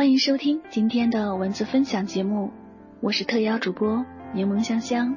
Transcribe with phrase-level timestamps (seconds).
[0.00, 2.50] 欢迎收听今天的文字分享节目，
[3.02, 5.14] 我是特邀主播柠檬香香。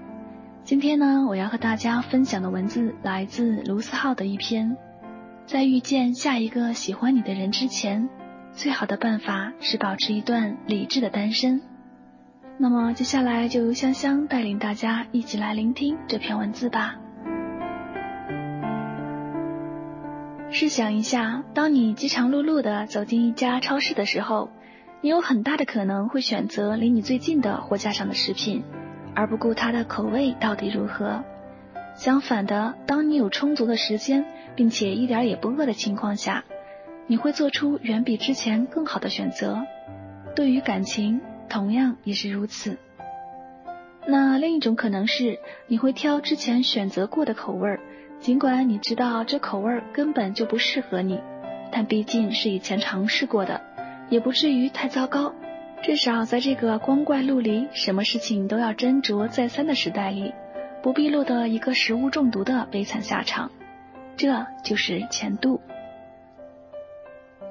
[0.65, 4.75] 今天呢，我要和大家分享的文字来自卢思浩的一篇：
[5.45, 8.09] 在遇见下一个喜欢你的人之前，
[8.51, 11.61] 最好的办法是保持一段理智的单身。
[12.57, 16.95] 那么接下来就由香香带领大家一起来聆听这篇文字吧。
[20.49, 24.51] 试想一下，当你饥肠辘辘的走进一家超市的时候。
[25.03, 28.63] 你有很大的可能会选择离你最近的货架上的食品，
[29.13, 31.25] 而不顾它的口味到底如何。
[31.93, 36.45] 相反的，当你有充足的时间，并且一点也不饿的情况下，
[37.05, 39.63] 你会做出远比之前更好的选择。
[40.37, 42.77] 对于感情，同样也是如此。
[44.07, 45.37] 那另一种可能是，
[45.67, 47.77] 你会挑之前选择过的口味，
[48.21, 51.19] 尽管你知道这口味根本就不适合你，
[51.73, 53.59] 但毕竟是以前尝试过的。
[54.13, 55.33] 也不至于太糟糕，
[55.81, 60.35] 至少在这个光怪陆离、什么事情都要斟酌再三的时代里，
[60.83, 63.49] 不必落得一个食物中毒的悲惨下场。
[64.15, 65.61] 这就是前度。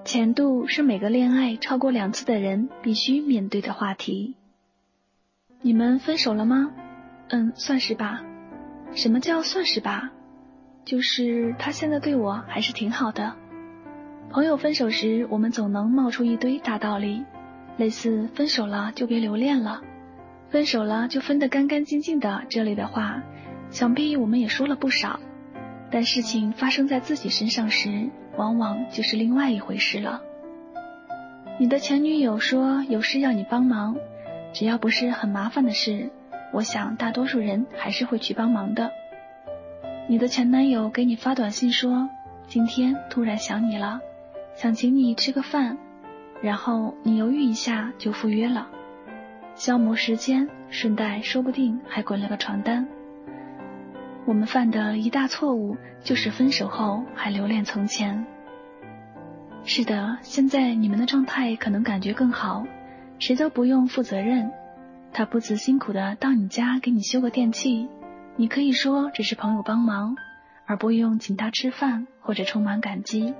[0.05, 4.37] 前度是每个恋爱超过两次的人必须面对的话题。
[5.63, 6.71] 你们分手了吗？
[7.31, 8.23] 嗯，算是吧。
[8.95, 10.13] 什么叫算是吧？
[10.85, 13.35] 就是他现在对我还是挺好的。
[14.33, 17.23] 朋友分手时，我们总能冒出一堆大道理，
[17.77, 19.83] 类似“分手了就别留恋了
[20.49, 23.23] ”，“分手了就分得干干净净的”这类的话，
[23.69, 25.21] 想必我们也说了不少。
[25.91, 28.09] 但事情发生在自己身上时，
[28.39, 30.23] 往往就是另外一回事了。
[31.59, 33.99] 你的前女友说有事要你帮忙，
[34.55, 36.09] 只要不是很麻烦的事，
[36.55, 38.93] 我想大多数人还是会去帮忙的。
[40.09, 42.09] 你的前男友给你发短信说，
[42.49, 44.01] 今天突然想你了。
[44.55, 45.79] 想请你吃个饭，
[46.43, 48.69] 然后你犹豫一下就赴约了，
[49.55, 52.87] 消磨时间，顺带说不定还滚了个床单。
[54.25, 58.25] 我们犯的一大错误就是分手后还留恋从前。
[59.65, 62.65] 是的，现在你们的状态可能感觉更好，
[63.19, 64.51] 谁都不用负责任。
[65.13, 67.89] 他不辞辛苦的到你家给你修个电器，
[68.37, 70.17] 你可以说只是朋友帮忙，
[70.67, 73.35] 而不用请他吃饭或者充满感激。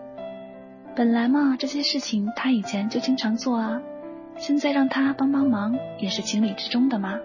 [0.95, 3.81] 本来嘛，这些事情他以前就经常做啊，
[4.37, 7.19] 现在让他帮帮忙也是情理之中的嘛。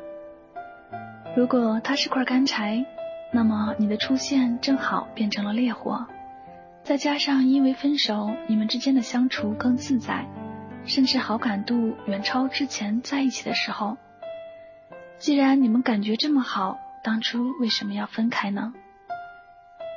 [1.35, 2.85] 如果他是块干柴，
[3.33, 6.07] 那么你的出现正好变成了烈火。
[6.83, 10.25] 再加上因为分手，你们之间的相处更自在，
[10.85, 13.97] 甚至好感度远超之前在一起的时候。
[15.17, 18.73] 既然你们感觉这么好，当初为什么要分开呢？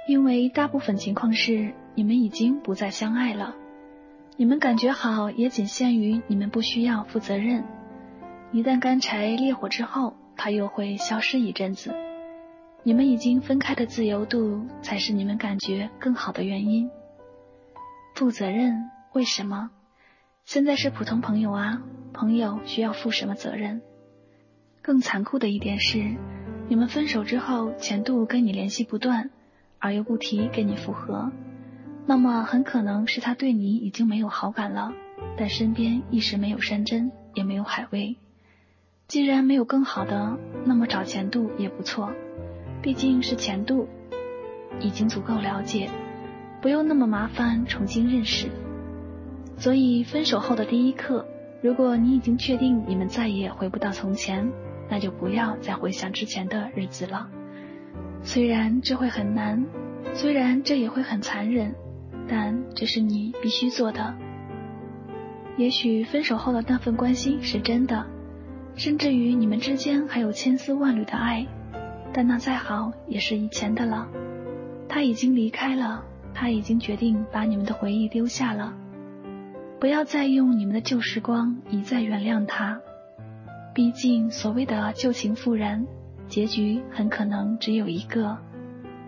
[0.09, 3.55] 因为大部分情况是你们已经不再相爱了。
[4.37, 7.65] 你们感觉好，也仅限于你们不需要负责任。
[8.53, 11.95] 一旦干柴烈火之后，它又会消失一阵子。
[12.83, 16.91] 你们已经分开的自由度，才是你们感觉更好的原因。
[18.15, 18.91] 负责任？
[19.13, 19.71] 为什么？
[20.45, 21.83] 现在是普通朋友啊，
[22.15, 23.83] 朋友需要负什么责任？
[24.83, 26.17] 更残酷的一点是，
[26.69, 29.31] 你们分手之后，前度跟你联系不断，
[29.79, 31.31] 而又不提跟你复合。
[32.07, 34.93] 那么很可能是他对你已经没有好感了，
[35.37, 38.17] 但身边一时没有山珍，也没有海味。
[39.07, 42.13] 既然没有更好的，那么找前度也不错，
[42.83, 43.89] 毕竟是前度，
[44.81, 45.89] 已经足够了解，
[46.61, 48.49] 不用那么麻烦重新认识。
[49.57, 51.27] 所以分手后的第一刻，
[51.63, 54.51] 如果你已经确定你们再也回不到从前，
[54.89, 57.29] 那就不要再回想之前的日子了。
[58.23, 59.65] 虽然这会很难，
[60.15, 61.75] 虽然这也会很残忍。
[62.31, 64.15] 但这是你必须做的。
[65.57, 68.07] 也许分手后的那份关心是真的，
[68.77, 71.45] 甚至于你们之间还有千丝万缕的爱，
[72.13, 74.09] 但那再好也是以前的了。
[74.89, 78.75] 他已经离开了，他已经决定把你们的回忆丢下了。
[79.81, 82.81] 不要再用你们的旧时光一再原谅他，
[83.75, 85.85] 毕竟所谓的旧情复燃，
[86.29, 88.39] 结局很可能只有一个，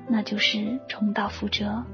[0.09, 1.85] 那就是重蹈覆辙。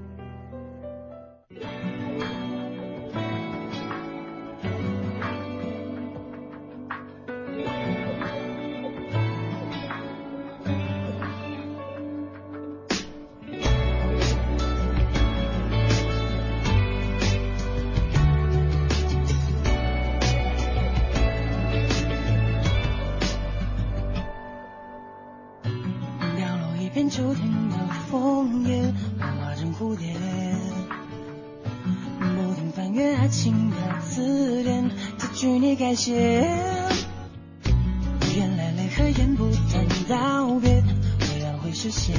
[35.79, 36.13] 改写。
[38.37, 40.83] 原来泪和眼不谈道别，
[41.21, 42.17] 未来会实现。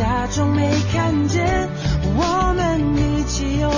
[0.00, 1.68] 假装没看见。
[2.16, 3.68] 我们一起有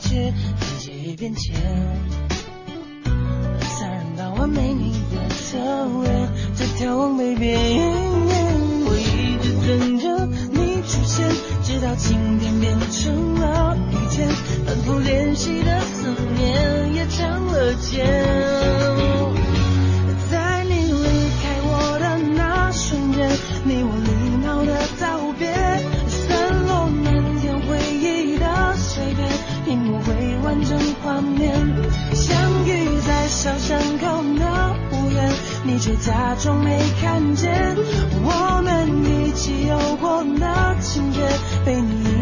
[0.00, 0.32] 季
[0.78, 1.54] 节，也变迁。
[3.78, 5.58] 三人到完美你的侧
[6.02, 7.58] 脸，在眺望北边。
[8.84, 11.28] 我一直等着你出现，
[11.62, 14.28] 直到晴天变成了雨天，
[14.66, 18.17] 反复练习的思念也成了茧。
[36.38, 37.76] 装没看见。
[38.22, 41.20] 我们一起有过那情节，
[41.64, 42.17] 被你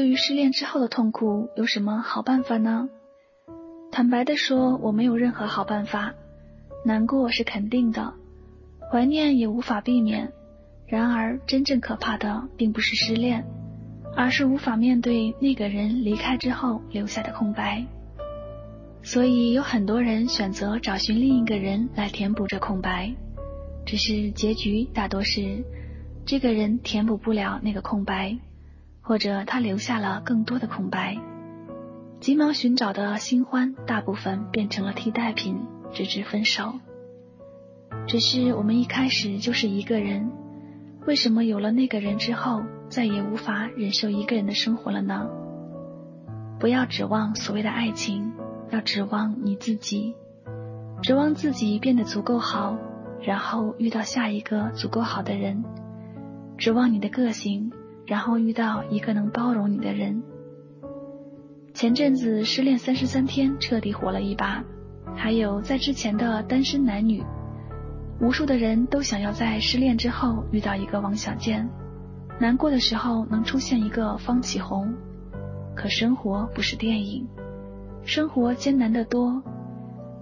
[0.00, 2.88] 对于失恋之后的痛苦，有什么好办法呢？
[3.92, 6.14] 坦白的说，我没有任何好办法。
[6.86, 8.14] 难过是肯定的，
[8.90, 10.32] 怀念也无法避免。
[10.86, 13.44] 然而，真正可怕的并不是失恋，
[14.16, 17.84] 而是无法面对那个人离开之后留下的空白。
[19.02, 23.12] 所以，有很多人选择找寻另一个人来填补这空白，
[23.84, 25.62] 只是结局大多是
[26.24, 28.38] 这个人填补不了那个空白。
[29.10, 31.18] 或者他留下了更多的空白，
[32.20, 36.74] 急忙寻找的新欢，大部分变成了替代品，直至分手。
[38.06, 40.30] 只是我们一开始就是一个人，
[41.08, 45.28] 为什么有了那个人之后，再也无法忍受一个人的生活了呢？
[46.60, 48.32] 不要指望所谓的爱情，
[48.70, 50.14] 要指望你自己，
[51.02, 52.76] 指望自己变得足够好，
[53.20, 55.64] 然后遇到下一个足够好的人，
[56.56, 57.72] 指望你的个性。
[58.10, 60.20] 然后遇到一个能包容你的人。
[61.74, 64.64] 前阵子失恋三十三天彻底火了一把，
[65.14, 67.22] 还有在之前的单身男女，
[68.20, 71.70] 无数的人都想要在失恋之后遇到一个王小贱，
[72.40, 74.92] 难过的时候能出现一个方启红。
[75.76, 77.28] 可生活不是电影，
[78.02, 79.40] 生活艰难的多。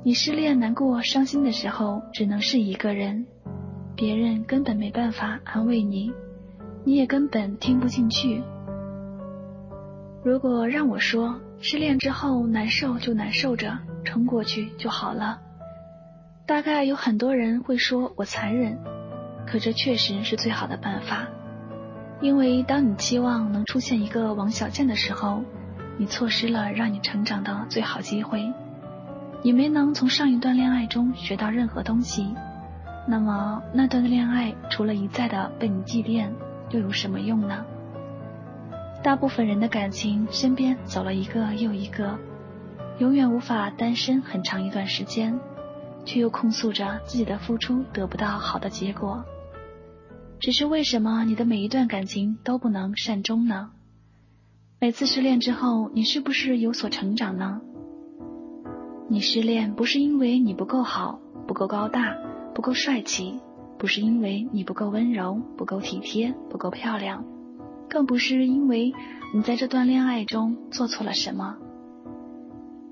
[0.04, 3.26] 你失恋难过伤心的时候，只能是一个人，
[3.96, 6.12] 别人根本没办法安慰你。
[6.88, 8.42] 你也根本听不进去。
[10.24, 13.76] 如果让我说，失恋之后难受就难受着，
[14.06, 15.38] 撑过去就好了。
[16.46, 18.78] 大概有很多人会说我残忍，
[19.46, 21.28] 可这确实是最好的办法。
[22.22, 25.42] 因为当你期望能出现一个王小贱的时候，
[25.98, 28.50] 你错失了让你成长的最好机会。
[29.42, 32.34] 你没能从上一段恋爱中学到任何东西，
[33.06, 36.30] 那么那段恋爱除了一再的被你祭奠。
[36.70, 37.64] 又有什么用呢？
[39.02, 42.18] 大部分人的感情身边走了一个又一个，
[42.98, 45.38] 永远无法单身很长一段时间，
[46.04, 49.24] 却又控诉着自己的付出得不到好的结果。
[50.40, 53.70] 只是为什么你的每一段感情都不能善终呢？
[54.80, 57.60] 每次失恋之后，你是不是有所成长呢？
[59.08, 62.14] 你失恋不是因为你不够好、不够高大、
[62.54, 63.40] 不够帅气，
[63.78, 67.24] 不是因为你不够温柔、不够体贴、不够漂亮。
[67.88, 68.92] 更不是因为
[69.34, 71.56] 你在这段恋爱中做错了什么。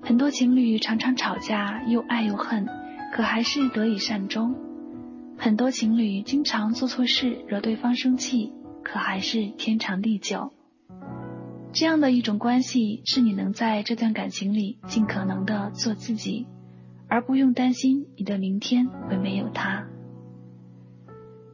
[0.01, 2.67] 很多情侣常常吵架，又爱又恨，
[3.13, 4.55] 可还是得以善终。
[5.37, 8.53] 很多情侣经常做错事，惹对方生气，
[8.83, 10.53] 可还是天长地久。
[11.73, 16.47] 这样的一种关系，是你能在这段感情里尽可能的做自己，
[17.07, 19.87] 而不用担心你的明天会没有他。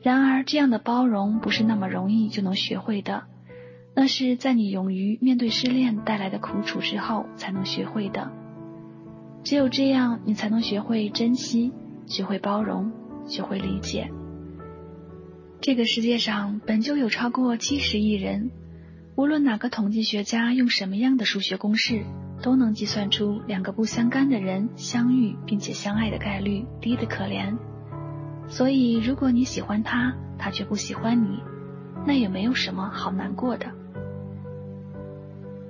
[0.03, 3.25] 然而，这样的包容不是那么容易就能学会的。
[3.95, 8.33] 那是在你勇于面对失恋带来的苦楚之后才能学会的。
[9.45, 11.73] 只有这样，你才能学会珍惜，
[12.07, 12.91] 学会包容，
[13.27, 14.11] 学会理解。
[15.61, 18.51] 这个世界上本就有超过七十亿人，
[19.15, 22.05] 无论哪个统计学家用什么样的数学公式，
[22.43, 27.57] 都能计算出两个不相干的人相遇并且相爱的概率低得可怜。
[28.49, 31.43] 所以，如果你喜欢他，他却不喜欢你，
[32.07, 33.67] 那也没有什么好难过的。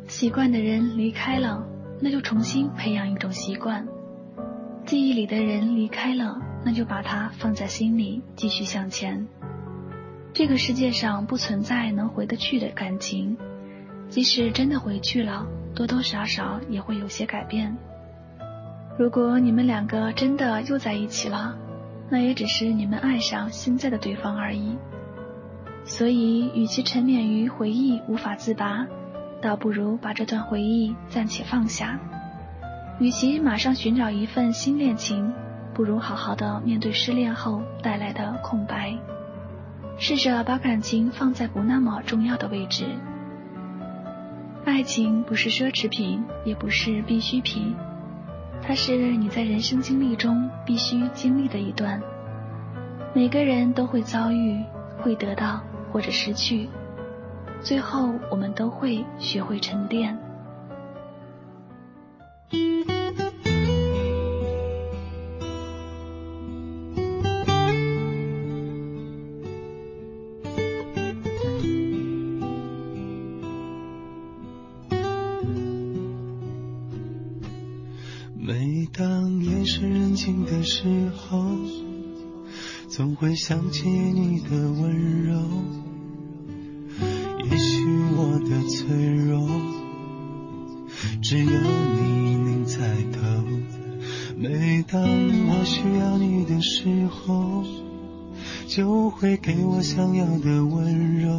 [0.08, 1.66] 习惯的人离开了，
[2.00, 3.84] 那就重新培养一种习惯；
[4.84, 9.26] 记忆里的人离开了，那就把它放在心里，继续向前。
[10.34, 13.36] 这个世界上不存在能回得去的感情，
[14.08, 17.76] 即使真的回去了，多多少少也会有些改变。
[18.98, 21.56] 如果你们两个真的又在一起了，
[22.10, 24.76] 那也只是你们爱上现在的对方而已。
[25.84, 28.86] 所以，与其沉湎于回忆无法自拔，
[29.40, 31.98] 倒不如把这段回忆暂且放下。
[33.00, 35.32] 与其马上寻找一份新恋情，
[35.74, 38.96] 不如好好的面对失恋后带来的空白。
[39.98, 42.86] 试着把感情放在不那么重要的位置。
[44.64, 47.74] 爱情不是奢侈品，也不是必需品，
[48.64, 52.00] 它是你在人生经历中必须经历的一段。
[53.12, 54.62] 每个人都会遭遇，
[55.02, 56.68] 会得到或者失去。
[57.60, 60.16] 最后，我们都会学会沉淀。
[91.32, 92.78] 只有你能猜
[93.10, 93.18] 透。
[94.36, 97.64] 每当我需要你的时候，
[98.66, 101.30] 就会给我想要的温柔。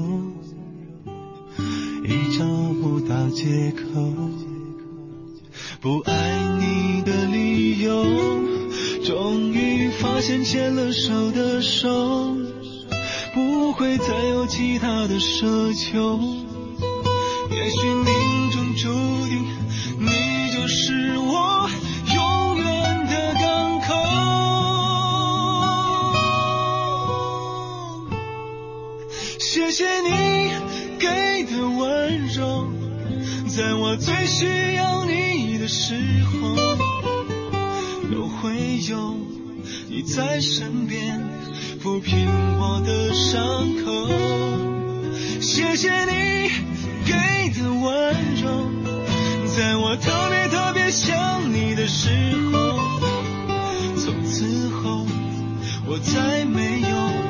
[2.05, 2.43] 已找
[2.81, 4.01] 不到借口，
[5.79, 8.03] 不爱你的理由，
[9.05, 12.35] 终于发现牵了手的手。
[13.35, 16.19] 不会再有其他的奢求，
[17.51, 18.12] 也许你
[33.55, 35.93] 在我最需要你的时
[36.25, 36.55] 候，
[38.11, 39.15] 都会有
[39.89, 41.21] 你在身边。
[41.83, 43.43] 抚平我的伤
[43.83, 44.09] 口，
[45.39, 46.49] 谢谢你
[47.05, 47.13] 给
[47.61, 48.71] 的温柔，
[49.55, 52.09] 在我特别特别想你的时
[52.51, 52.79] 候，
[53.97, 55.05] 从此后
[55.85, 57.22] 我再没有。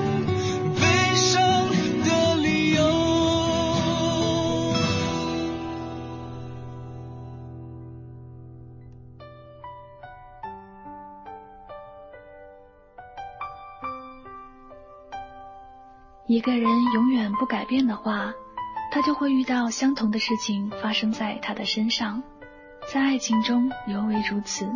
[16.34, 16.64] 一个人
[16.96, 18.34] 永远不改变的话，
[18.92, 22.24] 他就会遇到相同的事情发生在他的身上，
[22.92, 24.68] 在爱情中尤为如此。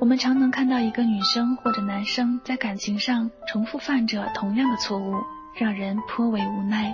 [0.00, 5.14] 我们常能看到一个女生或者男生在感情上重复犯着同样的错误，
[5.54, 6.92] 让人颇为无奈，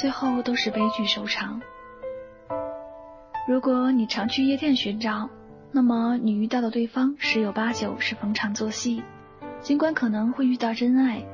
[0.00, 1.60] 最后都是悲剧收场。
[3.48, 5.28] 如果你常去夜店寻找，
[5.72, 9.02] 那么你遇到的对方十有八九是逢场作戏，
[9.60, 11.24] 尽管可能会遇到真爱。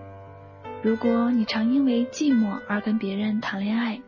[0.80, 4.00] 如果你常因为寂寞而跟别人谈恋爱，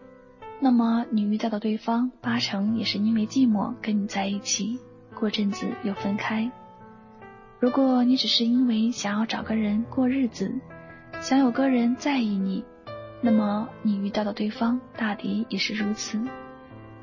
[0.61, 4.79] 那么你遇到的对方八成也是因为寂寞跟你在一起，
[5.19, 6.51] 过阵子又分开。
[7.59, 10.55] 如果你只是因为想要找个人过日子，
[11.21, 12.65] 想有个人在意你，
[13.21, 16.21] 那么你遇到的对方大抵也是如此。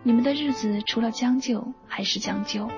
[0.01, 2.69] 你们的日子除了将就还是将就。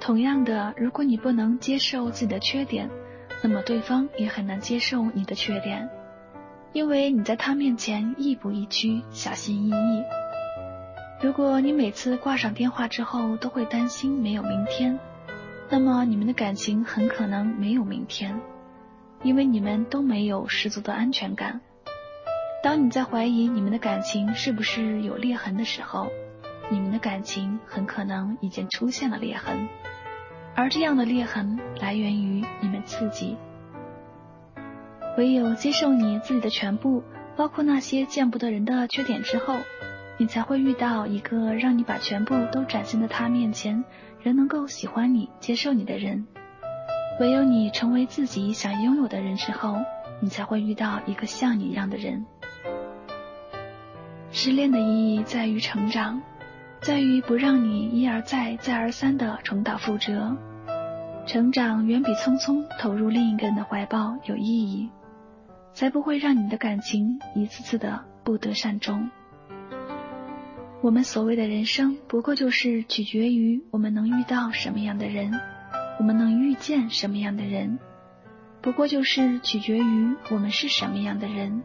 [0.00, 2.90] 同样的，如果你不能接受自己的缺点，
[3.42, 5.90] 那么对方也很难接受你的缺点，
[6.72, 10.04] 因为你在他面前亦步亦趋，小心翼翼。
[11.20, 14.98] 如果你每次挂上电话之后都会担心没有明天，
[15.68, 18.40] 那么你们的感情很可能没有明天，
[19.22, 21.60] 因为你们都没有十足的安全感。
[22.62, 26.08] 当你在怀疑你们的感情是不是有裂痕的时候，
[26.70, 29.68] 你们的感情很可能已经出现了裂痕。
[30.54, 33.36] 而这样的裂痕来源于你们自己。
[35.18, 37.02] 唯有接受你自己的全部，
[37.36, 39.58] 包括那些见不得人的缺点之后，
[40.18, 43.84] 你才会遇到一个让你把全部都展现在他面前，
[44.22, 46.26] 仍能够喜欢你、接受你的人。
[47.20, 49.76] 唯有你成为自己想拥有的人之后，
[50.20, 52.24] 你才会遇到一个像你一样的人。
[54.30, 56.22] 失恋的意义在于成长。
[56.82, 60.36] 在于不让你一而再、再而三的重蹈覆辙。
[61.26, 64.90] 成长远比匆匆投入另一个人的怀抱有意义，
[65.72, 69.08] 才不会让你的感情一次次的不得善终。
[70.80, 75.32] 我们所谓的人生，不过就是取决于我们能遇到什么样的人，
[76.00, 77.78] 我们能遇见什么样的人，
[78.60, 81.62] 不过就是取决于我们是什么样的人。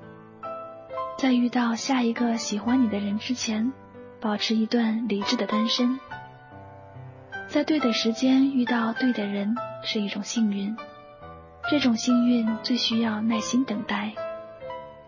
[1.17, 3.73] 在遇到下一个喜欢你的人之前。
[4.19, 5.99] 保持一段理智的单身，
[7.47, 10.75] 在对的时间遇到对的人是一种幸运，
[11.69, 14.13] 这种幸运最需要耐心等待。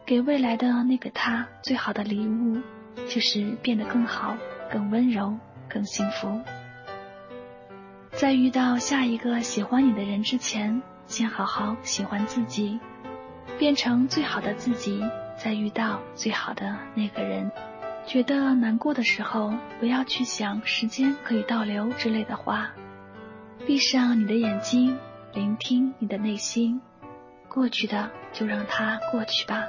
[0.05, 2.61] 给未来的那个他最好的礼物，
[3.07, 4.37] 就是变得更好、
[4.71, 6.39] 更温柔、更幸福。
[8.11, 12.79] 在遇到下一个喜欢你的人之前，先好好喜欢自己，
[13.57, 15.03] 变成最好的自己，
[15.37, 17.51] 再遇到最好的那个人。
[18.05, 22.71] 觉得难过的时候，不要去想时间可以倒流之类的话，
[23.67, 24.97] 闭上你的眼睛，
[25.33, 26.81] 聆听你的内心，
[27.47, 29.63] 过去的就让它过去吧。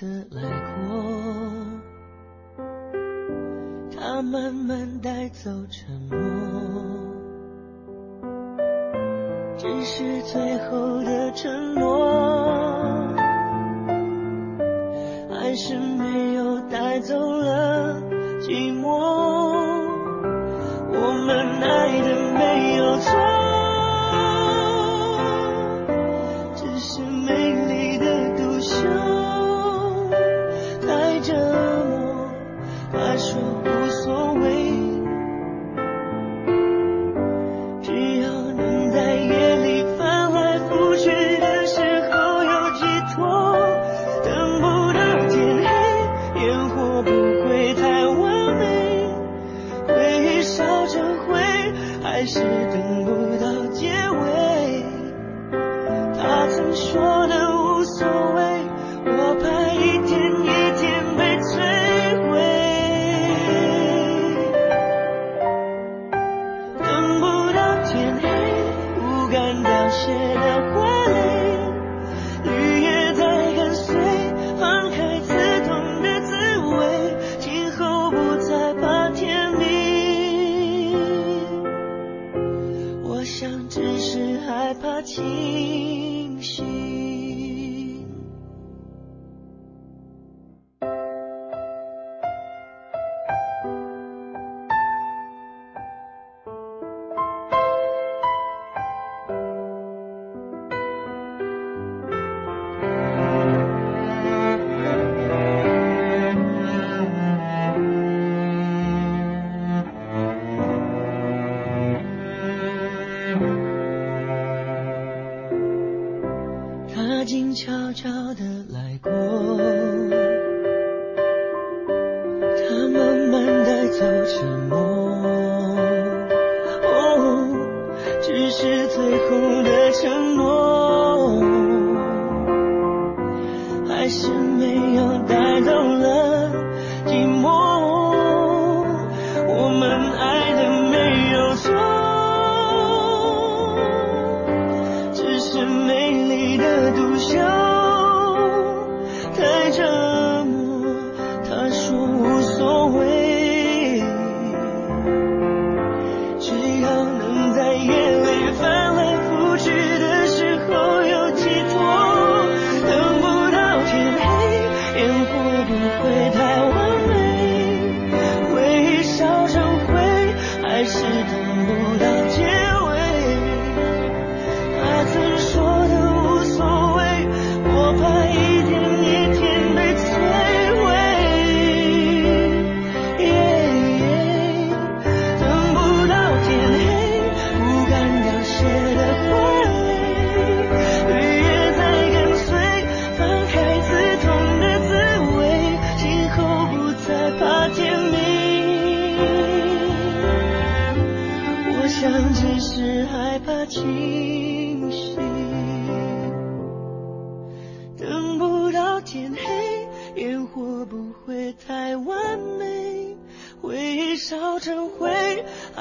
[0.00, 0.40] 的来
[0.74, 1.04] 过，
[3.94, 6.18] 他慢慢带走沉默，
[9.58, 13.12] 只是最后的承诺，
[15.28, 15.76] 还是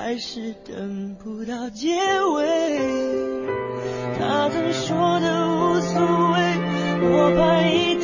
[0.10, 1.96] 还是等不到结
[2.34, 2.80] 尾，
[4.18, 6.02] 他曾说的无所
[6.34, 6.42] 谓，
[7.12, 7.99] 我怕一。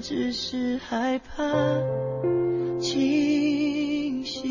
[0.00, 1.44] 只是害怕
[2.80, 4.50] 清醒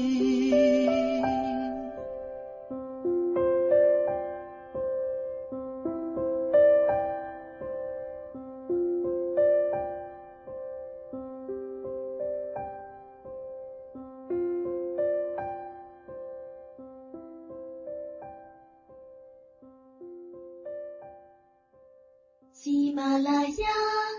[22.52, 24.19] 喜马拉雅。